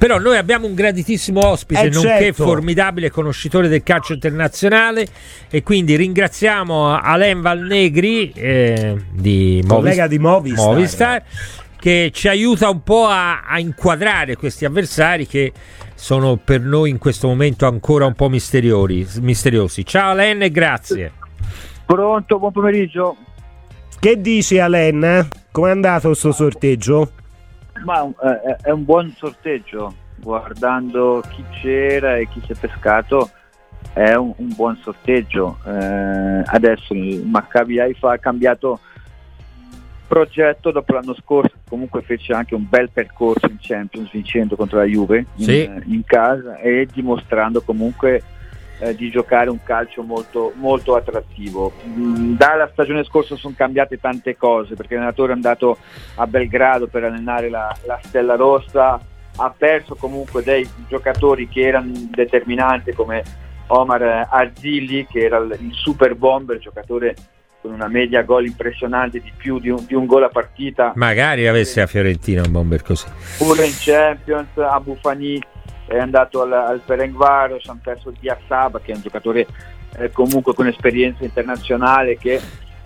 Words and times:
Però 0.00 0.16
noi 0.20 0.36
abbiamo 0.36 0.68
un 0.68 0.74
graditissimo 0.74 1.44
ospite, 1.44 1.80
Eh, 1.80 1.88
nonché 1.88 2.08
certo. 2.08 2.44
formidabile 2.44 3.10
conoscitore 3.10 3.66
del 3.66 3.82
calcio 3.82 4.12
internazionale 4.12 5.04
e 5.50 5.64
quindi 5.64 5.96
ringraziamo 5.96 6.96
Alain 6.96 7.40
Valnegri 7.40 8.30
eh, 8.30 8.96
di 9.10 9.60
Collega 9.66 10.06
di 10.06 10.20
Movistar. 10.20 10.66
Movistar, 10.66 11.22
che 11.80 12.12
ci 12.14 12.28
aiuta 12.28 12.70
un 12.70 12.84
po' 12.84 13.06
a, 13.06 13.42
a 13.42 13.58
inquadrare 13.58 14.36
questi 14.36 14.64
avversari 14.64 15.26
che 15.26 15.52
sono 15.96 16.36
per 16.36 16.60
noi 16.60 16.90
in 16.90 16.98
questo 16.98 17.26
momento 17.26 17.66
ancora 17.66 18.06
un 18.06 18.14
po' 18.14 18.28
misteriosi. 18.28 19.84
Ciao 19.84 20.10
Alain 20.12 20.40
e 20.42 20.50
grazie. 20.52 21.10
Pronto, 21.84 22.38
buon 22.38 22.52
pomeriggio. 22.52 23.16
Che 23.98 24.20
dici 24.20 24.60
Alen? 24.60 25.28
Com'è 25.50 25.70
andato 25.70 26.14
sto 26.14 26.30
sorteggio? 26.30 27.14
Ma 27.84 28.02
eh, 28.04 28.56
è 28.62 28.70
un 28.70 28.84
buon 28.84 29.12
sorteggio, 29.16 29.94
guardando 30.16 31.22
chi 31.30 31.44
c'era 31.60 32.16
e 32.16 32.28
chi 32.28 32.40
si 32.44 32.52
è 32.52 32.54
pescato, 32.54 33.30
è 33.92 34.14
un, 34.14 34.32
un 34.36 34.52
buon 34.54 34.76
sorteggio. 34.82 35.58
Eh, 35.66 36.42
adesso 36.46 36.92
il 36.94 37.24
Maccabi 37.26 37.80
Haifa 37.80 38.12
ha 38.12 38.18
cambiato 38.18 38.80
progetto 40.06 40.70
dopo 40.70 40.94
l'anno 40.94 41.14
scorso, 41.14 41.54
comunque 41.68 42.00
fece 42.00 42.32
anche 42.32 42.54
un 42.54 42.66
bel 42.66 42.88
percorso 42.90 43.46
in 43.46 43.58
Champions 43.60 44.10
vincendo 44.10 44.56
contro 44.56 44.78
la 44.78 44.84
Juve 44.84 45.26
in, 45.36 45.44
Sì. 45.44 45.70
in 45.84 46.02
casa 46.04 46.56
e 46.58 46.88
dimostrando 46.90 47.60
comunque 47.60 48.22
eh, 48.78 48.94
di 48.94 49.10
giocare 49.10 49.50
un 49.50 49.62
calcio 49.62 50.02
molto, 50.02 50.52
molto 50.56 50.94
attrattivo. 50.94 51.72
Mm, 51.86 52.36
dalla 52.36 52.68
stagione 52.72 53.04
scorsa 53.04 53.36
sono 53.36 53.54
cambiate 53.56 53.98
tante 53.98 54.36
cose 54.36 54.74
perché 54.74 54.94
l'allenatore 54.94 55.32
è 55.32 55.34
andato 55.34 55.78
a 56.16 56.26
Belgrado 56.26 56.86
per 56.86 57.04
allenare 57.04 57.48
la, 57.48 57.74
la 57.86 57.98
Stella 58.02 58.36
Rossa, 58.36 59.00
ha 59.40 59.54
perso 59.56 59.94
comunque 59.94 60.42
dei 60.42 60.68
giocatori 60.88 61.48
che 61.48 61.60
erano 61.60 61.92
determinanti 62.10 62.92
come 62.92 63.22
Omar 63.68 64.02
eh, 64.02 64.26
Arzilli 64.30 65.06
che 65.06 65.20
era 65.20 65.38
il, 65.38 65.70
super 65.72 66.14
bomber, 66.14 66.58
giocatore 66.58 67.14
con 67.60 67.72
una 67.72 67.88
media 67.88 68.22
gol 68.22 68.46
impressionante 68.46 69.20
di 69.20 69.32
più 69.36 69.58
di 69.58 69.68
un, 69.68 69.84
di 69.84 69.94
un 69.94 70.06
gol 70.06 70.22
a 70.22 70.28
partita 70.28 70.92
Magari 70.94 71.48
avesse 71.48 71.80
a 71.80 71.86
Fiorentina 71.86 72.42
un 72.42 72.52
bomber 72.52 72.82
così. 72.82 73.06
pure 73.36 73.66
in 73.66 73.72
Champions 73.76 74.56
Abu 74.56 74.96
Fani 75.00 75.40
è 75.88 75.98
andato 75.98 76.42
al, 76.42 76.52
al 76.52 76.82
Ferencvaros 76.84 77.66
hanno 77.66 77.80
perso 77.82 78.12
Diassaba 78.18 78.80
che 78.80 78.92
è 78.92 78.94
un 78.94 79.02
giocatore 79.02 79.46
eh, 79.96 80.10
comunque 80.10 80.54
con 80.54 80.66
esperienza 80.66 81.24
internazionale 81.24 82.16
che 82.18 82.40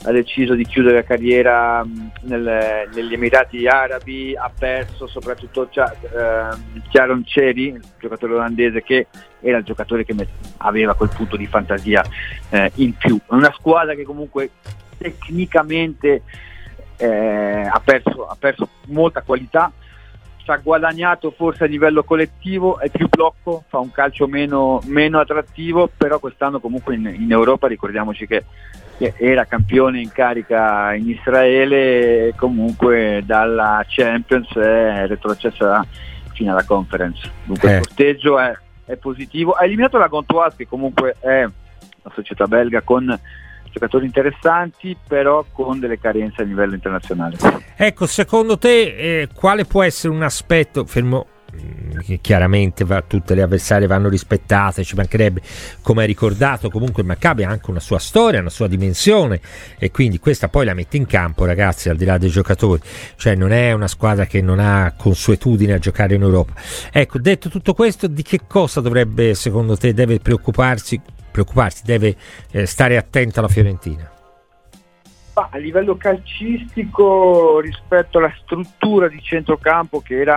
ha 0.05 0.11
deciso 0.11 0.55
di 0.55 0.65
chiudere 0.65 0.97
la 0.97 1.03
carriera 1.05 1.85
mh, 1.85 2.13
nel- 2.23 2.89
negli 2.93 3.13
Emirati 3.13 3.67
Arabi 3.67 4.35
ha 4.37 4.51
perso 4.57 5.07
soprattutto 5.07 5.69
Cia- 5.71 5.95
ehm, 6.01 6.83
Chiaron 6.89 7.25
Ceri 7.25 7.69
il 7.69 7.85
giocatore 7.99 8.35
olandese 8.35 8.83
che 8.83 9.07
era 9.41 9.59
il 9.59 9.65
giocatore 9.65 10.05
che 10.05 10.15
aveva 10.59 10.95
quel 10.95 11.11
punto 11.15 11.37
di 11.37 11.47
fantasia 11.47 12.05
eh, 12.51 12.71
in 12.77 12.97
più. 12.97 13.17
È 13.17 13.35
una 13.35 13.53
squadra 13.53 13.95
che 13.95 14.05
comunque 14.05 14.51
tecnicamente 14.99 16.23
eh, 16.97 17.69
ha, 17.69 17.81
perso, 17.85 18.27
ha 18.27 18.37
perso 18.39 18.69
molta 18.87 19.23
qualità 19.23 19.73
ci 20.43 20.51
ha 20.51 20.57
guadagnato 20.57 21.31
forse 21.31 21.65
a 21.65 21.67
livello 21.67 22.03
collettivo, 22.03 22.79
è 22.79 22.89
più 22.89 23.09
blocco, 23.09 23.65
fa 23.69 23.79
un 23.79 23.93
calcio 23.93 24.27
meno, 24.27 24.81
meno 24.87 25.21
attrattivo, 25.21 25.89
però 25.97 26.19
quest'anno 26.19 26.59
comunque 26.59 26.95
in, 26.95 27.07
in 27.07 27.31
Europa 27.31 27.69
ricordiamoci 27.69 28.27
che, 28.27 28.45
che 28.99 29.15
era 29.19 29.45
campione 29.45 30.01
in 30.01 30.11
carica 30.11 30.95
in 30.95 31.09
Israele 31.09 32.29
e 32.29 32.35
comunque 32.37 33.23
dalla 33.25 33.85
Champions 33.87 34.53
è 34.57 35.07
retrocessa 35.07 35.87
fino 36.33 36.51
alla 36.51 36.65
conference. 36.65 37.31
Dunque 37.45 37.71
Eh. 37.71 37.77
il 37.77 37.85
sorteggio 37.87 38.39
è, 38.39 38.53
è 38.85 38.97
positivo. 38.97 39.53
Ha 39.53 39.65
eliminato 39.65 39.99
la 39.99 40.09
Gontoise 40.09 40.57
che 40.57 40.67
comunque 40.67 41.17
è 41.21 41.43
una 41.43 42.15
società 42.15 42.47
belga 42.47 42.81
con 42.81 43.17
giocatori 43.73 44.05
interessanti, 44.07 44.97
però 45.07 45.45
con 45.51 45.81
delle 45.81 45.99
carenze 45.99 46.43
a 46.43 46.45
livello 46.45 46.75
internazionale. 46.75 47.37
Ecco, 47.77 48.07
secondo 48.07 48.59
te 48.59 48.95
eh, 48.97 49.29
quale 49.35 49.65
può 49.65 49.83
essere 49.83 50.13
un 50.13 50.23
aspetto, 50.23 50.85
fermo 50.85 51.27
mm, 51.55 51.99
che 52.01 52.19
chiaramente 52.21 52.85
va- 52.85 53.03
tutte 53.03 53.35
le 53.35 53.43
avversarie 53.43 53.87
vanno 53.87 54.09
rispettate, 54.09 54.85
ci 54.85 54.95
mancherebbe, 54.95 55.41
come 55.81 56.03
hai 56.03 56.07
ricordato, 56.07 56.69
comunque 56.69 57.03
il 57.03 57.09
Maccabi 57.09 57.45
ha 57.45 57.49
anche 57.49 57.71
una 57.71 57.81
sua 57.81 57.99
storia, 57.99 58.41
una 58.41 58.51
sua 58.51 58.69
dimensione 58.69 59.41
e 59.79 59.91
quindi 59.91 60.19
questa 60.19 60.49
poi 60.49 60.67
la 60.67 60.75
mette 60.75 60.99
in 60.99 61.07
campo 61.07 61.47
ragazzi 61.47 61.89
al 61.89 61.97
di 61.97 62.05
là 62.05 62.19
dei 62.19 62.31
giocatori, 62.31 62.81
cioè 63.17 63.35
non 63.35 63.53
è 63.53 63.73
una 63.73 63.89
squadra 63.89 64.27
che 64.27 64.43
non 64.43 64.61
ha 64.61 64.93
consuetudine 64.97 65.73
a 65.73 65.79
giocare 65.79 66.15
in 66.15 66.23
Europa. 66.23 66.53
Ecco, 66.93 67.19
detto 67.19 67.49
tutto 67.49 67.73
questo, 67.73 68.07
di 68.07 68.23
che 68.23 68.41
cosa 68.47 68.81
dovrebbe 68.83 69.35
secondo 69.35 69.77
te 69.79 69.95
deve 69.95 70.21
preoccuparsi, 70.21 71.01
preoccuparsi 71.33 71.83
deve 71.85 72.15
eh, 72.53 72.67
stare 72.67 72.97
attenta 72.97 73.41
la 73.41 73.49
Fiorentina? 73.49 74.11
Ma 75.35 75.49
a 75.51 75.57
livello 75.57 75.97
calcistico 75.97 77.59
rispetto 77.59 78.19
alla 78.19 78.33
struttura 78.43 79.09
di 79.09 79.21
centrocampo 79.23 80.01
che 80.01 80.21
era 80.21 80.37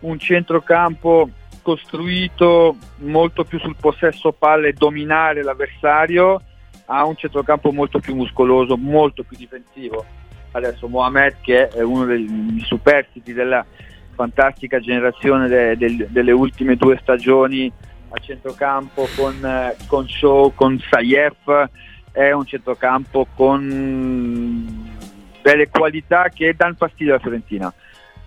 un 0.00 0.18
centrocampo 0.18 1.30
costruito 1.62 2.76
molto 2.98 3.44
più 3.44 3.58
sul 3.58 3.76
possesso 3.80 4.32
palle 4.32 4.68
e 4.68 4.72
dominare 4.74 5.42
l'avversario 5.42 6.40
ha 6.86 7.04
un 7.04 7.16
centrocampo 7.16 7.72
molto 7.72 7.98
più 7.98 8.14
muscoloso, 8.14 8.76
molto 8.76 9.22
più 9.22 9.36
difensivo. 9.36 10.04
Adesso 10.52 10.88
Mohamed 10.88 11.36
che 11.40 11.68
è 11.68 11.82
uno 11.82 12.04
dei 12.04 12.62
superstiti 12.64 13.32
della 13.32 13.64
fantastica 14.14 14.80
generazione 14.80 15.48
de- 15.48 15.76
del- 15.76 16.06
delle 16.08 16.32
ultime 16.32 16.76
due 16.76 16.98
stagioni 17.00 17.70
a 18.10 18.18
centrocampo 18.20 19.06
con, 19.16 19.44
eh, 19.44 19.76
con 19.86 20.08
Shaw, 20.08 20.52
con 20.54 20.78
Sayef, 20.90 21.68
è 22.12 22.32
un 22.32 22.46
centrocampo 22.46 23.26
con 23.34 24.96
delle 25.42 25.68
qualità 25.68 26.28
che 26.34 26.54
danno 26.56 26.74
fastidio 26.76 27.12
alla 27.14 27.22
Fiorentina. 27.22 27.72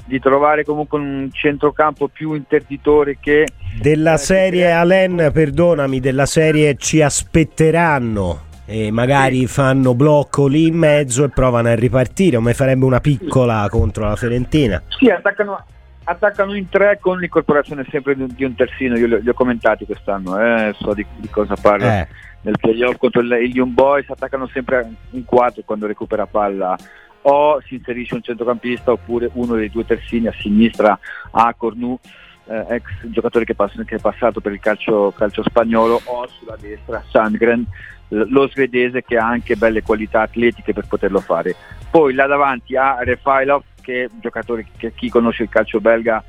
Di 0.03 0.19
trovare 0.19 0.65
comunque 0.65 0.99
un 0.99 1.29
centrocampo 1.31 2.07
più 2.07 2.33
interditore 2.33 3.17
che 3.19 3.47
Della 3.79 4.15
Eh, 4.15 4.17
serie 4.17 4.65
sì. 4.65 4.71
Alen, 4.71 5.29
perdonami, 5.31 5.99
della 5.99 6.25
serie 6.25 6.75
ci 6.75 7.01
aspetteranno 7.01 8.49
e 8.65 8.89
magari 8.91 9.45
fanno 9.47 9.93
blocco 9.93 10.47
lì 10.47 10.67
in 10.67 10.75
mezzo 10.75 11.23
e 11.23 11.29
provano 11.29 11.69
a 11.69 11.75
ripartire, 11.75 12.37
o 12.37 12.41
mi 12.41 12.53
farebbe 12.53 12.85
una 12.85 12.99
piccola 12.99 13.67
contro 13.69 14.05
la 14.05 14.15
Fiorentina. 14.15 14.81
sì, 14.87 15.09
attaccano, 15.09 15.63
attaccano 16.11 16.53
in 16.53 16.69
tre 16.69 16.99
con 16.99 17.19
l'incorporazione 17.19 17.85
sempre 17.89 18.15
di, 18.15 18.25
di 18.27 18.43
un 18.43 18.55
terzino. 18.55 18.97
Io 18.97 19.07
li, 19.07 19.13
ho- 19.15 19.19
li 19.19 19.29
ho 19.29 19.33
commentati 19.33 19.85
quest'anno, 19.85 20.39
eh, 20.39 20.73
so 20.77 20.93
di, 20.93 21.05
di 21.17 21.29
cosa 21.29 21.55
parlo. 21.55 21.87
Eh, 21.87 22.07
nel 22.41 22.57
playoff 22.59 22.97
contro 22.97 23.21
il, 23.21 23.31
Young 23.31 23.73
Boys 23.73 24.09
attaccano 24.09 24.47
sempre 24.47 24.89
in 25.11 25.25
quattro 25.25 25.61
quando 25.63 25.87
recupera 25.87 26.25
palla 26.25 26.75
o 27.23 27.61
si 27.65 27.75
inserisce 27.75 28.15
un 28.15 28.23
centrocampista 28.23 28.91
oppure 28.91 29.29
uno 29.33 29.55
dei 29.55 29.69
due 29.69 29.85
terzini 29.85 30.27
a 30.27 30.33
sinistra 30.33 30.97
a 31.31 31.53
Cornu 31.55 31.99
eh, 32.45 32.65
ex 32.69 32.83
giocatore 33.09 33.45
che, 33.45 33.53
pass- 33.53 33.83
che 33.85 33.95
è 33.95 33.99
passato 33.99 34.41
per 34.41 34.53
il 34.53 34.59
calcio, 34.59 35.13
calcio 35.15 35.43
spagnolo 35.43 36.01
o 36.03 36.27
sulla 36.27 36.57
destra 36.59 37.03
Sandgren 37.07 37.63
lo 38.07 38.47
svedese 38.49 39.03
che 39.03 39.17
ha 39.17 39.27
anche 39.27 39.55
belle 39.55 39.83
qualità 39.83 40.21
atletiche 40.21 40.73
per 40.73 40.87
poterlo 40.87 41.19
fare 41.19 41.55
poi 41.91 42.13
là 42.13 42.25
davanti 42.25 42.75
a 42.75 42.97
Refailov 43.03 43.63
che 43.81 44.09
giocatore 44.19 44.65
che 44.77 44.93
chi 44.93 45.09
conosce 45.09 45.43
il 45.43 45.49
calcio 45.49 45.79
belga 45.81 46.23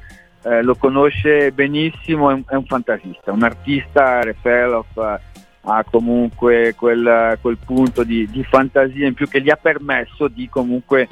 eh, 0.45 0.63
lo 0.63 0.75
conosce 0.75 1.53
benissimo, 1.53 2.31
è 2.31 2.35
un, 2.35 2.43
è 2.49 2.55
un 2.55 2.65
fantasista, 2.65 3.31
un 3.31 3.43
artista, 3.43 4.21
Refailov 4.23 4.87
eh, 4.97 5.19
ha 5.65 5.85
comunque 5.89 6.75
quel, 6.77 7.39
quel 7.41 7.59
punto 7.65 8.03
di, 8.03 8.29
di 8.29 8.43
fantasia 8.43 9.07
in 9.07 9.15
più 9.15 9.29
che 9.29 9.41
gli 9.41 9.51
ha 9.51 9.57
permesso 9.57 10.27
di 10.27 10.49
comunque 10.49 11.07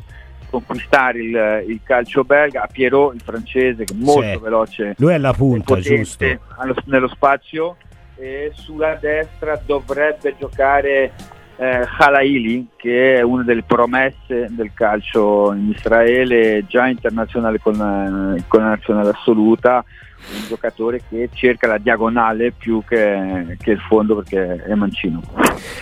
conquistare 0.50 1.20
il, 1.20 1.64
il 1.68 1.80
calcio 1.84 2.24
belga, 2.24 2.62
a 2.62 2.66
Pierrot 2.66 3.14
il 3.14 3.20
francese 3.20 3.84
che 3.84 3.92
è 3.92 3.96
molto 3.96 4.32
Sì. 4.32 4.38
veloce 4.38 4.94
lui 4.98 5.12
è 5.12 5.18
la 5.18 5.32
punta, 5.32 5.78
giusto? 5.78 6.24
allo- 6.56 6.74
nello 6.86 7.06
spazio 7.06 7.76
e 8.16 8.50
sulla 8.54 8.96
destra 9.00 9.60
dovrebbe 9.64 10.34
giocare 10.36 11.12
eh, 11.60 11.86
Khalaili 11.98 12.68
che 12.76 13.16
è 13.16 13.20
una 13.20 13.42
delle 13.42 13.62
promesse 13.62 14.46
del 14.48 14.72
calcio 14.72 15.52
in 15.52 15.68
Israele 15.68 16.64
già 16.66 16.86
internazionale 16.86 17.58
con, 17.58 17.74
eh, 17.74 18.44
con 18.48 18.60
la 18.60 18.68
nazionale 18.70 19.10
assoluta 19.10 19.84
un 20.32 20.46
giocatore 20.48 21.02
che 21.08 21.28
cerca 21.32 21.66
la 21.66 21.78
diagonale 21.78 22.52
più 22.52 22.82
che, 22.86 23.56
che 23.60 23.70
il 23.72 23.80
fondo 23.80 24.16
perché 24.16 24.62
è 24.64 24.74
mancino 24.74 25.20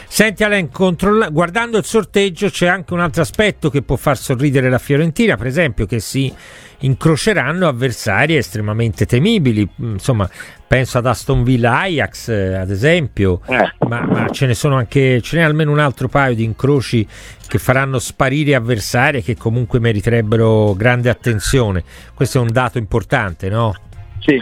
Senti 0.07 0.45
Alain, 0.45 0.71
controlla- 0.71 1.29
guardando 1.29 1.79
il 1.79 1.85
sorteggio 1.85 2.49
c'è 2.49 2.67
anche 2.67 2.93
un 2.95 3.01
altro 3.01 3.23
aspetto 3.23 3.71
che 3.71 3.83
può 3.83 3.97
far 3.97 4.17
sorridere 4.17 4.69
la 4.71 4.79
Fiorentina, 4.79 5.37
per 5.37 5.47
esempio 5.47 5.87
che 5.87 6.01
si 6.01 6.33
incroceranno 6.81 7.67
avversari 7.67 8.37
estremamente 8.37 9.05
temibili, 9.07 9.69
Mm, 9.81 9.93
insomma 9.93 10.29
penso 10.67 10.99
ad 10.99 11.07
Aston 11.07 11.43
Villa 11.45 11.81
Ajax 11.81 12.29
eh, 12.29 12.55
ad 12.55 12.71
esempio, 12.71 13.41
Eh. 13.47 13.73
ma, 13.89 14.01
ma 14.03 14.29
ce 14.31 14.47
ne 14.47 14.55
sono 14.55 14.77
anche, 14.77 15.21
ce 15.21 15.37
n'è 15.37 15.43
almeno 15.43 15.71
un 15.73 15.79
altro 15.79 16.09
paio 16.09 16.35
di 16.35 16.45
incroci 16.45 17.07
che 17.47 17.59
faranno 17.59 17.99
sparire 17.99 18.55
avversari 18.55 19.23
che 19.23 19.37
comunque 19.37 19.79
meriterebbero 19.81 20.75
grande 20.75 21.11
attenzione, 21.11 21.83
questo 22.15 22.39
è 22.39 22.41
un 22.41 22.53
dato 22.53 22.79
importante 22.79 23.49
no? 23.49 23.75
Sì, 24.19 24.41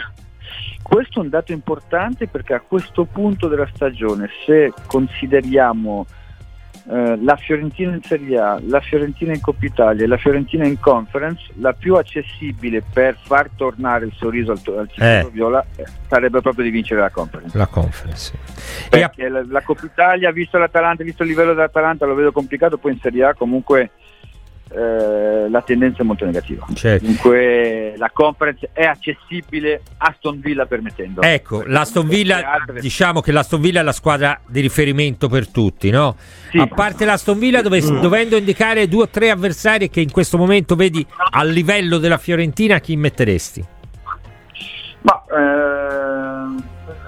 questo 0.81 1.19
è 1.19 1.23
un 1.23 1.29
dato 1.29 1.51
importante 1.51 2.27
perché 2.27 2.53
a 2.53 2.61
questo 2.61 3.05
punto 3.05 3.47
della 3.47 3.67
stagione, 3.73 4.29
se 4.45 4.73
consideriamo 4.85 6.05
eh, 6.89 7.17
la 7.21 7.35
Fiorentina 7.35 7.93
in 7.93 8.01
Serie 8.01 8.39
A, 8.39 8.59
la 8.65 8.79
Fiorentina 8.79 9.33
in 9.33 9.41
Coppa 9.41 9.65
Italia 9.65 10.05
e 10.05 10.07
la 10.07 10.15
Fiorentina 10.17 10.65
in 10.65 10.79
Conference, 10.79 11.51
la 11.55 11.73
più 11.73 11.95
accessibile 11.95 12.81
per 12.81 13.17
far 13.21 13.49
tornare 13.57 14.05
il 14.05 14.13
sorriso 14.15 14.51
al, 14.53 14.61
al 14.77 14.89
Eh. 14.97 15.27
viola 15.31 15.65
eh, 15.75 15.83
sarebbe 16.07 16.39
proprio 16.41 16.63
di 16.63 16.71
vincere 16.71 17.01
la 17.01 17.09
Conference. 17.09 17.57
La 17.57 17.67
conference. 17.67 18.31
E 18.89 19.01
a- 19.03 19.09
Perché 19.09 19.27
la, 19.29 19.43
la 19.45 19.61
Coppa 19.61 19.85
Italia, 19.85 20.31
visto 20.31 20.57
l'Atalanta, 20.57 21.03
visto 21.03 21.23
il 21.23 21.29
livello 21.29 21.53
dell'Atalanta, 21.53 22.05
lo 22.05 22.15
vedo 22.15 22.31
complicato, 22.31 22.77
poi 22.77 22.93
in 22.93 22.99
Serie 23.01 23.25
A 23.25 23.33
comunque 23.33 23.91
eh, 24.69 25.49
la 25.49 25.61
tendenza 25.61 26.01
è 26.01 26.05
molto 26.05 26.25
negativa. 26.25 26.65
certo. 26.73 27.05
Dunque 27.05 27.93
la 27.97 28.09
conference 28.13 28.69
è 28.73 28.85
accessibile 28.85 29.81
Aston 29.97 30.39
Villa 30.39 30.65
permettendo. 30.65 31.21
Ecco, 31.21 31.63
l'Aston 31.65 32.07
Villa, 32.07 32.51
altre- 32.51 32.81
diciamo 32.81 33.21
che 33.21 33.31
l'Aston 33.31 33.61
Villa 33.61 33.79
è 33.79 33.83
la 33.83 33.91
squadra 33.91 34.39
di 34.45 34.61
riferimento 34.61 35.29
per 35.29 35.47
tutti, 35.49 35.89
no? 35.89 36.15
Sì. 36.51 36.57
A 36.57 36.67
parte 36.67 37.05
l'Aston 37.05 37.39
Villa, 37.39 37.61
dove- 37.61 37.81
dovendo 37.81 38.35
indicare 38.37 38.87
due 38.87 39.03
o 39.03 39.09
tre 39.09 39.29
avversari 39.29 39.89
che 39.89 40.01
in 40.01 40.11
questo 40.11 40.37
momento 40.37 40.75
vedi 40.75 41.05
a 41.31 41.43
livello 41.43 41.97
della 41.97 42.17
Fiorentina, 42.17 42.79
chi 42.79 42.95
metteresti? 42.95 43.65
Ma 45.01 45.23
ehm, 45.31 45.76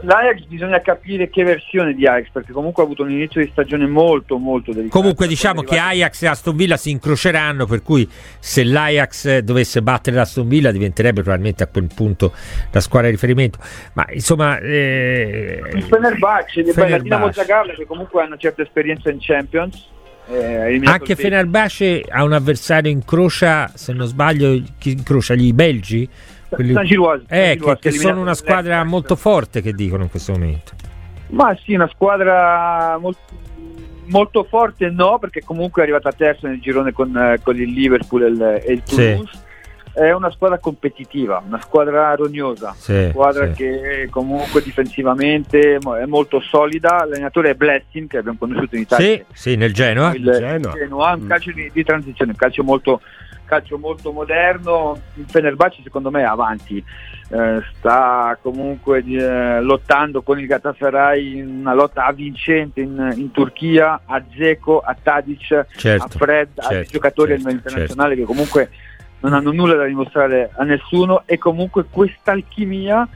l'Ajax 0.02 0.46
bisogna 0.46 0.82
capire 0.82 1.30
che 1.30 1.44
versione 1.44 1.94
di 1.94 2.08
Ajax, 2.08 2.30
perché 2.32 2.52
comunque 2.52 2.84
ha 2.84 2.86
avuto 2.86 3.04
un 3.04 3.12
inizio 3.12 3.42
di 3.42 3.50
stagione 3.52 3.88
molto 3.88 4.38
molto 4.38 4.72
delicato. 4.72 5.00
Comunque 5.00 5.28
diciamo 5.28 5.62
che 5.62 5.78
Ajax 5.78 6.22
e 6.24 6.28
Aston 6.28 6.56
Villa 6.56 6.78
si 6.78 6.92
incroceranno, 6.92 7.66
per 7.66 7.82
cui 7.82 8.10
se 8.40 8.64
l'Ajax 8.64 9.40
dovesse 9.40 9.82
battere 9.82 10.16
l'Aston 10.16 10.48
Villa 10.48 10.72
diventerebbe 10.72 11.22
probabilmente 11.22 11.64
a 11.64 11.68
quel 11.68 11.90
punto 11.94 12.34
la 12.72 12.80
squadra 12.80 13.10
di 13.10 13.16
riferimento. 13.16 13.60
Ma 13.94 14.06
insomma... 14.12 14.58
eh, 14.60 15.62
il 15.74 15.84
Fenerbahce, 15.84 16.62
beh, 16.62 16.68
la 16.68 16.74
Fenerbahce. 16.74 17.04
Dinamo 17.04 17.32
Zagreb 17.32 17.76
che 17.76 17.86
comunque 17.86 18.22
ha 18.22 18.26
una 18.26 18.38
certa 18.38 18.62
esperienza 18.62 19.10
in 19.10 19.18
Champions. 19.20 19.88
eh, 20.30 20.80
Anche 20.84 21.16
Fenerbahce 21.16 22.04
ha 22.08 22.24
un 22.24 22.34
avversario 22.34 22.92
incrocia, 22.92 23.72
se 23.74 23.94
non 23.94 24.08
sbaglio, 24.08 24.62
chi 24.78 24.92
incrocia 24.92 25.34
gli 25.34 25.52
belgi? 25.54 26.08
Quelli- 26.50 26.74
San 26.74 26.86
San 26.88 27.28
Eh, 27.28 27.56
Giroise, 27.58 27.80
che, 27.80 27.90
che 27.90 27.92
sono 27.92 28.22
una 28.22 28.34
squadra 28.34 28.84
molto 28.84 29.16
forte 29.16 29.62
che 29.62 29.74
dicono 29.74 30.04
in 30.04 30.10
questo 30.10 30.32
momento. 30.34 30.72
Ma 31.30 31.56
sì, 31.64 31.74
una 31.76 31.88
squadra 31.88 32.98
molto, 33.00 33.20
molto 34.06 34.44
forte 34.44 34.90
no, 34.90 35.20
perché 35.20 35.42
comunque 35.44 35.82
è 35.82 35.86
arrivata 35.86 36.12
terza 36.12 36.48
nel 36.48 36.60
girone 36.60 36.92
con, 36.92 37.16
eh, 37.16 37.40
con 37.44 37.56
il 37.56 37.70
Liverpool 37.72 38.24
e 38.24 38.28
il, 38.28 38.42
e 38.66 38.74
il 38.74 38.82
Sì. 38.86 38.96
Toulouse. 38.96 39.48
È 39.92 40.12
una 40.12 40.32
squadra 40.32 40.60
competitiva, 40.60 41.44
una 41.46 41.60
squadra 41.60 42.14
rognosa, 42.16 42.74
Sì, 42.78 42.94
una 42.94 43.10
squadra 43.10 43.48
sì. 43.48 43.54
che 43.54 44.08
comunque 44.10 44.62
difensivamente 44.62 45.76
è 45.78 46.06
molto 46.06 46.40
solida. 46.40 46.98
L'allenatore 47.06 47.50
è 47.50 47.54
Blessing, 47.56 48.08
che 48.08 48.18
abbiamo 48.20 48.38
conosciuto 48.38 48.76
in 48.76 48.82
Italia. 48.84 49.06
Sì, 49.08 49.24
sì, 49.34 49.56
nel 49.56 49.74
Genoa. 49.74 50.14
il 50.16 50.24
Genoa. 50.24 50.74
Genoa, 50.74 51.14
un 51.16 51.22
Mm. 51.24 51.28
calcio 51.28 51.52
di, 51.52 51.70
di 51.74 51.84
transizione, 51.84 52.32
un 52.32 52.38
calcio 52.38 52.64
molto, 52.64 53.02
calcio 53.50 53.80
molto 53.80 54.12
moderno. 54.12 54.98
Il 55.16 55.26
Fenerbahce 55.28 55.82
secondo 55.84 56.12
me 56.12 56.22
è 56.22 56.26
avanti, 56.26 56.82
eh, 57.30 57.64
sta 57.74 58.38
comunque 58.40 59.04
eh, 59.04 59.60
lottando 59.60 60.22
con 60.22 60.40
il 60.40 60.46
Galatasaray 60.46 61.40
in 61.40 61.58
una 61.62 61.74
lotta 61.74 62.06
avvincente 62.06 62.82
in, 62.82 63.14
in 63.16 63.32
Turchia, 63.32 64.02
a 64.06 64.24
Zeko, 64.38 64.80
a 64.80 64.96
Tadic, 65.02 65.66
Certo, 65.76 66.04
a 66.04 66.08
Fred, 66.08 66.50
certo, 66.62 66.92
giocatori 66.92 67.34
certo, 67.34 67.50
internazionali 67.50 68.16
che 68.16 68.24
comunque 68.24 68.70
non 69.22 69.34
hanno 69.34 69.52
nulla 69.52 69.76
da 69.76 69.86
dimostrare 69.86 70.52
a 70.56 70.64
nessuno 70.64 71.24
e 71.26 71.38
comunque 71.38 71.86
questa 71.90 72.32
alchimia 72.32 73.08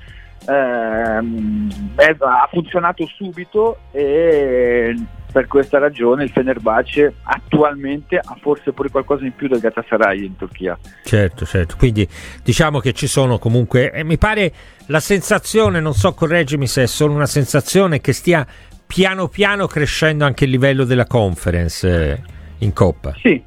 ehm, 0.48 1.96
è- 1.96 2.16
ha 2.20 2.50
funzionato 2.52 3.06
subito 3.08 3.78
e 3.92 4.96
per 5.32 5.48
questa 5.48 5.80
ragione 5.80 6.26
il 6.26 6.30
Fenerbahce 6.30 7.16
attualmente 7.24 8.18
ha 8.18 8.38
forse 8.40 8.72
pure 8.72 8.90
qualcosa 8.90 9.26
in 9.26 9.34
più 9.36 9.48
del 9.48 9.60
Galatasaray 9.60 10.26
in 10.26 10.36
Turchia. 10.36 10.78
Certo, 11.04 11.44
certo. 11.46 11.76
Quindi 11.76 12.08
diciamo 12.44 12.80
che 12.80 12.94
ci 12.94 13.08
sono 13.08 13.40
comunque. 13.40 13.92
E 13.92 14.04
mi 14.04 14.20
pare 14.20 14.54
la 14.88 15.00
sensazione, 15.00 15.80
non 15.80 15.94
so, 15.94 16.14
correggimi 16.14 16.68
se 16.68 16.84
è 16.84 16.88
solo 16.88 17.14
una 17.14 17.26
sensazione, 17.26 18.00
che 18.00 18.14
stia 18.14 18.46
piano 18.86 19.28
piano 19.28 19.66
crescendo 19.66 20.24
anche 20.24 20.44
il 20.44 20.52
livello 20.52 20.84
della 20.84 21.08
conference 21.08 22.12
eh, 22.12 22.22
in 22.60 22.72
Coppa. 22.72 23.16
Sì, 23.20 23.44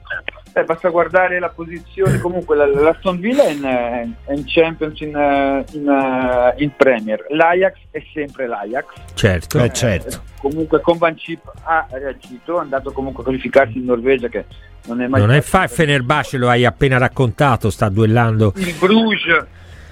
eh, 0.57 0.65
basta 0.65 0.89
guardare 0.89 1.39
la 1.39 1.51
posizione, 1.51 2.19
comunque 2.19 2.57
la, 2.57 2.67
la 2.67 2.97
Villa 3.13 3.45
è 3.45 3.51
in, 3.51 3.65
eh, 3.65 4.11
è 4.25 4.33
in 4.33 4.45
Champions 4.47 4.99
in, 5.01 5.15
eh, 5.15 5.65
in, 5.73 5.87
eh, 5.87 6.63
in 6.63 6.71
Premier, 6.75 7.27
l'Ajax 7.29 7.75
è 7.91 8.03
sempre 8.15 8.47
l'Ajax. 8.47 8.87
Certo. 9.13 9.59
Eh, 9.63 9.71
certo. 9.73 10.23
Comunque 10.41 10.81
con 10.81 10.97
Van 10.97 11.15
Chip 11.15 11.41
ha 11.63 11.87
reagito, 11.91 12.57
è 12.59 12.61
andato 12.63 12.91
comunque 12.93 13.21
a 13.23 13.25
qualificarsi 13.27 13.77
in 13.77 13.85
Norvegia 13.85 14.29
che 14.29 14.47
non 14.87 15.03
è 15.03 15.07
mai 15.09 15.21
Non 15.21 15.33
è 15.33 15.41
stato- 15.43 15.67
fa 15.69 15.75
Fenerbahce, 15.75 16.39
lo 16.39 16.49
hai 16.49 16.65
appena 16.65 16.97
raccontato, 16.97 17.69
sta 17.69 17.91
duellando. 17.91 18.53
Il 18.57 18.75
Bruges 18.79 19.45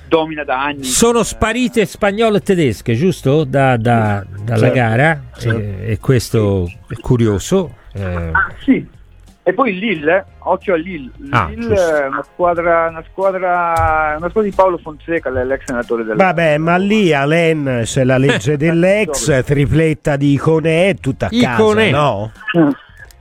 domina 0.09 0.45
da 0.45 0.63
anni. 0.63 0.85
Sono 0.85 1.23
sparite 1.25 1.85
spagnole 1.85 2.39
e 2.39 2.41
tedesche, 2.41 2.95
giusto? 2.95 3.45
Da- 3.45 3.77
da- 3.77 4.25
dalla 4.43 4.59
Certo. 4.59 4.75
gara. 4.75 5.21
Certo. 5.37 5.59
E, 5.59 5.91
e 5.93 5.99
questo 5.99 6.71
è 6.89 6.95
curioso. 7.01 7.75
Eh, 7.93 8.03
Ah, 8.33 8.51
sì. 8.65 8.87
E 9.47 9.53
poi 9.53 9.73
il 9.73 9.79
Lille, 9.79 10.17
eh, 10.17 10.25
occhio 10.39 10.73
a 10.73 10.77
Lille. 10.79 11.11
Ah, 11.29 11.49
Lille 11.51 11.75
è 11.75 12.07
una 12.07 12.25
squadra, 12.33 12.89
una 12.89 13.05
squadra, 13.11 14.15
una 14.17 14.29
squadra 14.31 14.43
di 14.43 14.53
Paolo 14.53 14.79
Fonseca, 14.79 15.29
l'ex 15.29 15.69
allenatore 15.69 16.05
del 16.05 16.17
Vabbè, 16.17 16.57
ma 16.57 16.77
lì 16.77 17.13
Alen 17.13 17.83
c'è 17.85 18.05
la 18.05 18.17
legge 18.17 18.57
dell'ex, 18.59 19.45
tripletta 19.45 20.17
di 20.17 20.33
Iconè, 20.33 20.89
è 20.89 20.95
tutta 20.95 21.27
a 21.27 21.29
Iconè. 21.31 21.91
casa, 21.91 21.97
no? 22.01 22.33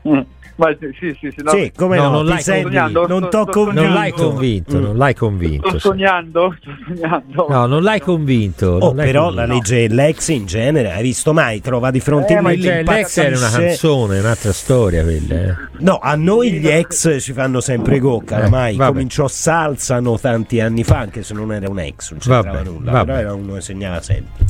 Mm. 0.08 0.20
Ma 0.56 0.68
sì, 0.80 0.96
sì, 1.00 1.18
sì, 1.20 1.34
no, 1.42 1.50
sì, 1.50 1.72
come 1.76 1.98
No, 1.98 2.04
no? 2.10 2.22
non 2.22 2.38
ti 2.38 2.44
l'hai 2.46 2.62
convinto. 2.62 3.08
non 3.08 3.26
Sto- 3.28 3.48
sto- 3.50 3.72
non 3.72 3.94
l'hai 3.94 4.12
convinto, 4.12 4.78
Mm. 4.78 4.82
non 4.84 4.98
l'hai 4.98 5.14
Sto 5.16 5.26
convinto. 5.26 5.70
sì. 5.72 5.80
sognando, 5.80 6.56
sto 6.62 6.70
sognando. 6.86 7.46
No, 7.50 7.66
non 7.66 7.82
l'hai 7.82 8.00
convinto. 8.00 8.68
Oh, 8.68 8.80
non 8.88 8.96
l'hai 8.98 9.06
però 9.08 9.24
convinto. 9.26 9.48
la 9.48 9.54
legge 9.54 9.88
dell'ex 9.88 10.28
in 10.28 10.46
genere, 10.46 10.92
hai 10.92 11.02
visto 11.02 11.34
mai? 11.34 11.60
Trova 11.60 11.90
di 11.90 12.00
fronte 12.00 12.34
Eh, 12.34 12.36
a 12.38 12.42
Cioè, 12.44 12.84
l'ex 12.84 13.18
era 13.18 13.36
una 13.38 13.50
canzone, 13.50 14.18
è 14.18 14.20
un'altra 14.20 14.52
storia 14.54 15.02
quella. 15.04 15.34
eh. 15.34 15.56
No, 15.80 15.98
a 16.00 16.14
noi 16.16 16.52
gli 16.52 16.68
ex 16.68 17.20
ci 17.20 17.34
fanno 17.34 17.60
sempre 17.60 17.98
gocca, 17.98 18.40
Eh, 18.40 18.44
ormai 18.44 18.76
vabbè. 18.76 18.92
cominciò 18.92 19.28
Salzano 19.28 20.20
tanti 20.20 20.60
anni 20.62 20.84
fa, 20.84 21.00
anche 21.00 21.24
se 21.24 21.34
non 21.34 21.52
era 21.52 21.68
un 21.68 21.80
ex, 21.80 22.12
non 22.12 22.20
c'entrava 22.20 22.58
Vabbè, 22.60 22.70
nulla, 22.70 22.92
vabbè. 22.92 23.06
però 23.06 23.18
era 23.18 23.34
uno 23.34 23.54
che 23.56 23.62
segnava 23.62 24.02
sempre. 24.04 24.46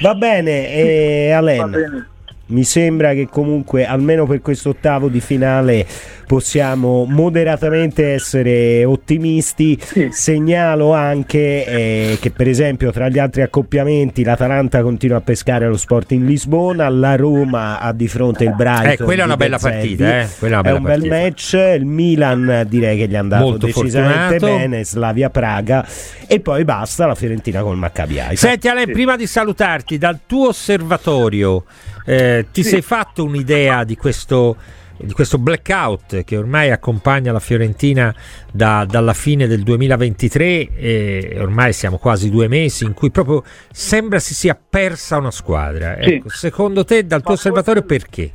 Va 0.00 0.14
bene, 0.14 0.72
e 0.72 1.28
Va 1.30 1.36
Alen, 1.38 1.70
bene. 1.70 2.08
Mi 2.50 2.64
sembra 2.64 3.12
che 3.14 3.28
comunque 3.30 3.84
almeno 3.86 4.26
per 4.26 4.40
questo 4.40 4.70
ottavo 4.70 5.08
di 5.08 5.20
finale 5.20 5.86
possiamo 6.26 7.04
moderatamente 7.08 8.12
essere 8.12 8.84
ottimisti. 8.84 9.76
Sì. 9.80 10.08
Segnalo 10.12 10.92
anche 10.92 11.64
eh, 11.64 12.18
che 12.20 12.30
per 12.30 12.46
esempio 12.48 12.92
tra 12.92 13.08
gli 13.08 13.18
altri 13.18 13.42
accoppiamenti 13.42 14.22
l'Atalanta 14.22 14.80
continua 14.82 15.16
a 15.16 15.20
pescare 15.20 15.64
allo 15.64 15.76
Sport 15.76 16.12
in 16.12 16.26
Lisbona, 16.26 16.88
la 16.88 17.16
Roma 17.16 17.80
ha 17.80 17.92
di 17.92 18.06
fronte 18.06 18.44
il 18.44 18.54
Brighton. 18.54 18.90
Eh, 18.90 18.96
quella 18.98 19.22
è 19.22 19.24
una 19.24 19.36
bella 19.36 19.56
Bezzecchi. 19.56 19.96
partita, 19.96 20.20
eh. 20.20 20.28
Quella 20.38 20.56
è 20.56 20.60
una 20.60 20.68
È 20.68 20.72
bella 20.72 20.76
un 20.78 20.82
bel 20.84 21.08
partita. 21.08 21.16
match, 21.64 21.76
il 21.80 21.84
Milan 21.86 22.66
direi 22.68 22.96
che 22.98 23.08
gli 23.08 23.12
è 23.14 23.16
andato 23.16 23.44
Molto 23.44 23.66
decisamente 23.66 24.38
fortunato. 24.38 24.46
bene, 24.58 24.84
Slavia 24.84 25.30
Praga 25.30 25.86
e 26.28 26.40
poi 26.40 26.64
basta 26.64 27.06
la 27.06 27.14
Fiorentina 27.16 27.62
col 27.62 27.76
Maccabi 27.76 28.20
Haifa. 28.20 28.46
Senti 28.48 28.68
Ale, 28.68 28.84
Sì. 28.86 28.92
prima 28.92 29.16
di 29.16 29.26
salutarti, 29.26 29.98
dal 29.98 30.20
tuo 30.26 30.48
osservatorio 30.48 31.64
eh, 32.04 32.46
ti 32.52 32.62
Sì. 32.62 32.70
sei 32.70 32.82
fatto 32.82 33.24
un'idea 33.24 33.84
di 33.84 33.96
questo, 33.96 34.56
di 34.96 35.12
questo 35.12 35.38
blackout 35.38 36.24
che 36.24 36.36
ormai 36.36 36.70
accompagna 36.70 37.32
la 37.32 37.40
Fiorentina 37.40 38.14
da- 38.52 38.84
dalla 38.86 39.14
fine 39.14 39.46
del 39.46 39.62
2023 39.62 40.74
e 40.76 41.36
ormai 41.40 41.72
siamo 41.72 41.96
quasi 41.96 42.28
due 42.30 42.48
mesi 42.48 42.84
in 42.84 42.92
cui 42.92 43.10
proprio 43.10 43.42
sembra 43.72 44.18
si 44.18 44.34
sia 44.34 44.54
persa 44.68 45.16
una 45.16 45.30
squadra. 45.30 45.96
Sì. 46.02 46.10
Ecco, 46.14 46.28
secondo 46.28 46.84
te, 46.84 47.06
dal 47.06 47.20
tuo 47.20 47.30
Ma 47.30 47.36
osservatorio, 47.36 47.82
forse- 47.86 47.98
perché? 48.04 48.32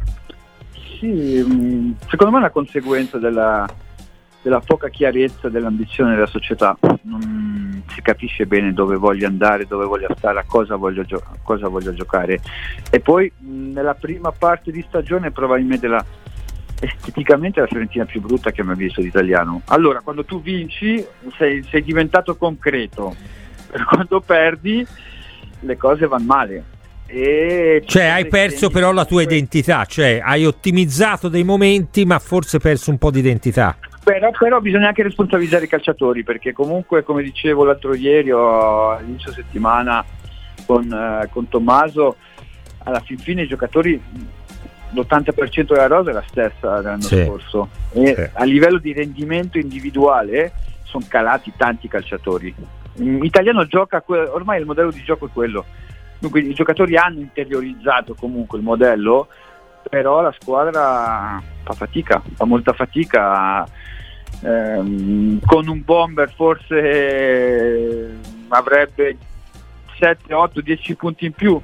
Sì, 0.99 1.07
mh, 1.07 1.97
secondo 2.09 2.31
me 2.31 2.37
è 2.37 2.41
una 2.41 2.49
conseguenza 2.51 3.17
della, 3.19 3.67
della 4.45 4.59
poca 4.59 4.89
chiarezza 4.89 5.49
dell'ambizione 5.49 6.13
della 6.13 6.27
società. 6.27 6.77
Non 7.01 7.81
si 7.87 7.99
capisce 8.03 8.45
bene 8.45 8.73
dove 8.73 8.95
voglio 8.95 9.25
andare, 9.25 9.65
dove 9.65 9.85
voglio 9.85 10.07
stare, 10.15 10.37
a 10.37 10.43
cosa 10.45 10.75
voglio, 10.75 11.03
gio- 11.03 11.23
a 11.25 11.35
cosa 11.41 11.67
voglio 11.67 11.95
giocare. 11.95 12.39
E 12.91 12.99
poi 12.99 13.31
mh, 13.35 13.71
nella 13.71 13.95
prima 13.95 14.31
parte 14.31 14.71
di 14.71 14.85
stagione 14.87 15.31
probabilmente 15.31 15.87
la, 15.87 16.05
esteticamente 16.79 17.59
la 17.59 17.65
Fiorentina 17.65 18.05
più 18.05 18.21
brutta 18.21 18.51
che 18.51 18.61
ho 18.61 18.65
mai 18.65 18.75
visto 18.75 19.01
d'italiano. 19.01 19.63
Allora, 19.65 20.01
quando 20.01 20.23
tu 20.23 20.39
vinci 20.43 21.03
sei, 21.37 21.63
sei 21.63 21.81
diventato 21.81 22.35
concreto, 22.35 23.15
quando 23.89 24.19
perdi 24.19 24.85
le 25.61 25.75
cose 25.75 26.05
vanno 26.05 26.25
male. 26.25 26.63
E 27.07 27.81
ci 27.83 27.93
Cioè, 27.97 28.05
hai 28.05 28.27
perso 28.27 28.69
però 28.69 28.91
la 28.91 29.05
tua 29.05 29.23
identità, 29.23 29.85
cioè 29.85 30.21
hai 30.23 30.45
ottimizzato 30.45 31.29
dei 31.29 31.43
momenti, 31.43 32.05
ma 32.05 32.19
forse 32.19 32.59
perso 32.59 32.91
un 32.91 32.99
po' 32.99 33.09
di 33.09 33.19
identità. 33.19 33.75
Però, 34.05 34.29
però, 34.37 34.59
bisogna 34.59 34.89
anche 34.89 35.01
responsabilizzare 35.01 35.65
i 35.65 35.67
calciatori 35.67 36.23
perché 36.23 36.53
comunque 36.53 37.01
come 37.01 37.23
dicevo 37.23 37.63
l'altro 37.63 37.95
ieri 37.95 38.29
o 38.29 38.91
all'inizio 38.91 39.31
settimana 39.31 40.05
con, 40.67 40.91
eh, 40.91 41.27
con 41.31 41.49
Tommaso 41.49 42.15
alla 42.83 42.99
fin 42.99 43.17
fine 43.17 43.41
i 43.41 43.47
giocatori 43.47 43.99
l'80% 44.91 45.73
della 45.73 45.87
rosa 45.87 46.11
è 46.11 46.13
la 46.13 46.23
stessa 46.27 46.81
dell'anno 46.81 47.01
sì. 47.01 47.25
scorso 47.25 47.69
e 47.93 48.13
sì. 48.13 48.29
a 48.31 48.43
livello 48.43 48.77
di 48.77 48.93
rendimento 48.93 49.57
individuale 49.57 50.53
sono 50.83 51.03
calati 51.07 51.51
tanti 51.57 51.87
calciatori 51.87 52.53
l'italiano 52.97 53.65
gioca 53.65 54.03
ormai 54.05 54.59
il 54.59 54.67
modello 54.67 54.91
di 54.91 55.01
gioco 55.01 55.25
è 55.25 55.29
quello 55.33 55.65
dunque 56.19 56.41
i 56.41 56.53
giocatori 56.53 56.95
hanno 56.95 57.21
interiorizzato 57.21 58.13
comunque 58.13 58.59
il 58.59 58.63
modello 58.63 59.29
però 59.89 60.21
la 60.21 60.33
squadra 60.39 61.41
fa 61.63 61.73
fatica 61.73 62.21
fa 62.33 62.45
molta 62.45 62.73
fatica 62.73 63.65
ehm, 64.41 65.39
con 65.45 65.67
un 65.67 65.83
bomber 65.83 66.31
forse 66.33 68.17
avrebbe 68.49 69.17
7, 69.97 70.33
8, 70.33 70.61
10 70.61 70.95
punti 70.95 71.25
in 71.25 71.31
più 71.33 71.59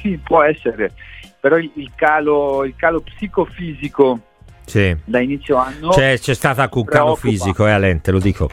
sì 0.00 0.18
può 0.22 0.42
essere 0.42 0.92
però 1.40 1.56
il, 1.56 1.70
il, 1.74 1.90
calo, 1.94 2.64
il 2.64 2.74
calo 2.76 3.00
psicofisico 3.00 4.20
sì. 4.64 4.96
da 5.04 5.20
inizio 5.20 5.56
anno 5.56 5.90
c'è, 5.90 6.18
c'è 6.18 6.34
stato 6.34 6.60
anche 6.60 6.78
un 6.78 6.84
calo 6.84 7.16
fisico, 7.16 7.66
eh, 7.66 7.72
Alente, 7.72 8.10
lo 8.10 8.20
dico. 8.20 8.48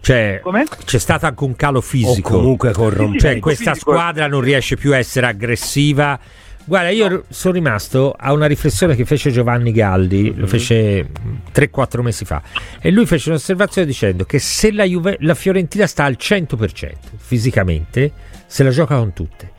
Cioè, 0.00 0.42
c'è 0.84 0.98
stato 0.98 1.26
anche 1.26 1.44
un 1.44 1.54
calo 1.54 1.80
fisico. 1.80 2.34
O 2.34 2.38
comunque 2.38 2.72
corrompente. 2.72 3.18
Cioè, 3.20 3.38
questa 3.38 3.72
fisico. 3.72 3.92
squadra 3.92 4.26
non 4.26 4.40
riesce 4.40 4.76
più 4.76 4.92
a 4.92 4.98
essere 4.98 5.26
aggressiva. 5.26 6.18
Guarda, 6.64 6.90
io 6.90 7.08
no. 7.08 7.22
sono 7.28 7.54
rimasto 7.54 8.14
a 8.16 8.32
una 8.32 8.46
riflessione 8.46 8.94
che 8.94 9.04
fece 9.04 9.30
Giovanni 9.30 9.72
Galdi, 9.72 10.22
mm-hmm. 10.22 10.38
lo 10.38 10.46
fece 10.46 11.08
3-4 11.52 12.00
mesi 12.02 12.24
fa, 12.24 12.42
e 12.80 12.90
lui 12.90 13.06
fece 13.06 13.30
un'osservazione 13.30 13.86
dicendo 13.86 14.24
che 14.24 14.38
se 14.38 14.72
la, 14.72 14.84
Juve, 14.84 15.16
la 15.20 15.34
Fiorentina 15.34 15.86
sta 15.86 16.04
al 16.04 16.16
100% 16.18 16.92
fisicamente, 17.16 18.12
se 18.46 18.62
la 18.62 18.70
gioca 18.70 18.96
con 18.96 19.12
tutte 19.12 19.50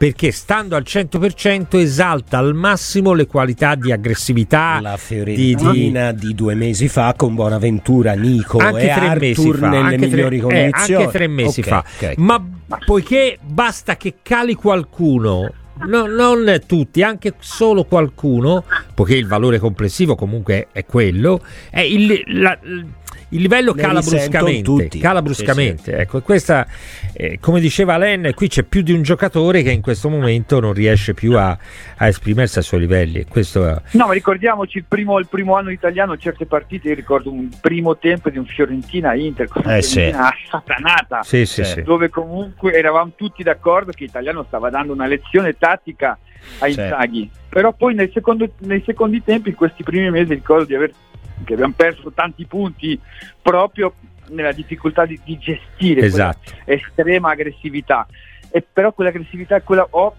perché 0.00 0.32
stando 0.32 0.76
al 0.76 0.84
100% 0.86 1.78
esalta 1.78 2.38
al 2.38 2.54
massimo 2.54 3.12
le 3.12 3.26
qualità 3.26 3.74
di 3.74 3.92
aggressività. 3.92 4.80
La 4.80 4.96
Fiorentina 4.96 6.12
di, 6.12 6.20
di... 6.20 6.26
di 6.28 6.34
due 6.34 6.54
mesi 6.54 6.88
fa 6.88 7.12
con 7.14 7.34
Bonaventura, 7.34 8.14
Nico 8.14 8.56
anche 8.56 8.84
e 8.84 8.88
Arthur 8.88 9.58
fa, 9.58 9.68
nelle 9.68 9.98
migliori 9.98 10.38
tre, 10.38 10.70
condizioni. 10.70 11.02
Eh, 11.02 11.04
anche 11.04 11.18
tre 11.18 11.26
mesi 11.26 11.60
okay, 11.60 11.70
fa. 11.70 11.84
Okay. 11.96 12.14
Ma 12.16 12.42
poiché 12.86 13.38
basta 13.42 13.98
che 13.98 14.14
cali 14.22 14.54
qualcuno 14.54 15.52
No, 15.86 16.06
non 16.06 16.62
tutti, 16.66 17.02
anche 17.02 17.34
solo 17.38 17.84
qualcuno, 17.84 18.64
poiché 18.94 19.14
il 19.16 19.26
valore 19.26 19.58
complessivo 19.58 20.14
comunque 20.14 20.68
è 20.72 20.84
quello, 20.84 21.42
è 21.70 21.80
il, 21.80 22.22
la, 22.26 22.58
il 23.30 23.42
livello 23.42 23.74
cala 23.74 24.00
bruscamente, 24.00 24.98
cala 24.98 25.22
bruscamente. 25.22 25.82
Sì, 25.82 25.90
sì. 25.90 25.96
Ecco, 25.96 26.20
questa, 26.20 26.66
eh, 27.12 27.38
come 27.40 27.60
diceva 27.60 27.96
Len, 27.96 28.32
qui 28.34 28.48
c'è 28.48 28.62
più 28.62 28.82
di 28.82 28.92
un 28.92 29.02
giocatore 29.02 29.62
che 29.62 29.70
in 29.70 29.80
questo 29.80 30.08
momento 30.08 30.58
non 30.60 30.72
riesce 30.72 31.14
più 31.14 31.36
a, 31.36 31.56
a 31.96 32.06
esprimersi 32.06 32.58
ai 32.58 32.64
suoi 32.64 32.80
livelli. 32.80 33.24
Questo. 33.26 33.82
No, 33.92 34.06
ma 34.06 34.12
ricordiamoci 34.12 34.78
il 34.78 34.84
primo, 34.86 35.18
il 35.18 35.26
primo, 35.28 35.56
anno 35.56 35.70
italiano, 35.70 36.16
certe 36.16 36.46
partite, 36.46 36.88
io 36.88 36.94
ricordo 36.94 37.30
un 37.30 37.48
primo 37.60 37.96
tempo 37.98 38.30
di 38.30 38.38
un 38.38 38.46
Fiorentina-Inter, 38.46 39.48
con 39.48 39.62
eh, 39.68 39.82
Fiorentina 39.82 40.34
sì. 40.36 40.48
satanata, 40.48 41.22
sì, 41.22 41.82
dove 41.82 42.08
comunque 42.08 42.72
eravamo 42.72 43.12
tutti 43.14 43.42
d'accordo 43.42 43.92
che 43.92 44.04
l'italiano 44.04 44.44
stava 44.44 44.70
dando 44.70 44.92
una 44.92 45.06
lezione 45.06 45.56
tattica 45.56 46.18
a 46.58 46.68
Inzaghi. 46.68 47.30
Però 47.48 47.72
poi 47.72 47.94
nel 47.94 48.10
secondo, 48.12 48.48
nei 48.58 48.82
secondi 48.84 49.22
tempi, 49.22 49.50
in 49.50 49.54
questi 49.54 49.82
primi 49.82 50.10
mesi, 50.10 50.34
ricordo 50.34 50.64
di 50.64 50.74
aver 50.74 50.92
che 51.44 51.54
abbiamo 51.54 51.74
perso 51.76 52.12
tanti 52.12 52.44
punti 52.46 52.98
proprio 53.40 53.94
nella 54.30 54.52
difficoltà 54.52 55.06
di, 55.06 55.18
di 55.24 55.38
gestire 55.38 56.02
esatto. 56.02 56.52
estrema 56.64 57.30
aggressività. 57.30 58.06
E 58.50 58.64
però 58.70 58.92
quell'aggressività 58.92 59.56
è 59.56 59.62
quella 59.62 59.86
o, 59.90 60.16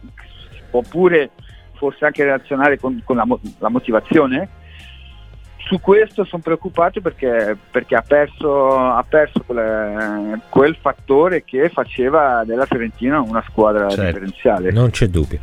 oppure 0.71 1.31
forse 1.73 2.05
anche 2.05 2.23
relazionare 2.23 2.79
con, 2.79 3.01
con 3.03 3.15
la, 3.15 3.25
la, 3.59 3.69
motivazione. 3.69 4.59
Su 5.57 5.79
questo 5.79 6.25
sono 6.25 6.41
preoccupato 6.41 7.01
perché, 7.01 7.57
perché 7.71 7.95
ha 7.95 8.01
perso, 8.01 8.77
ha 8.77 9.03
perso 9.07 9.41
quel, 9.45 10.41
quel, 10.49 10.75
fattore 10.79 11.43
che 11.43 11.69
faceva 11.69 12.43
della 12.45 12.65
Fiorentina 12.65 13.19
una 13.21 13.43
squadra 13.47 13.87
certo, 13.89 14.03
differenziale. 14.03 14.71
Non 14.71 14.89
c'è 14.89 15.07
dubbio. 15.07 15.39